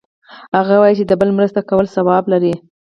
[0.57, 2.53] هغه وایي چې د بل مرسته کول ثواب لری